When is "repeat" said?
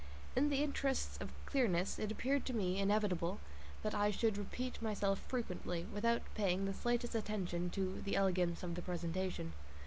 4.35-4.81